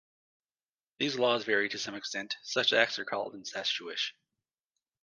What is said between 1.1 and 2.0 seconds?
laws vary to some